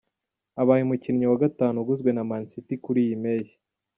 Abaye 0.61 0.81
umukinnyi 0.83 1.25
wa 1.31 1.39
gatanu 1.43 1.75
uguzwe 1.79 2.09
na 2.13 2.23
Man 2.29 2.43
City 2.51 2.75
kuri 2.83 2.99
iyi 3.05 3.15
mpeshyi. 3.21 3.55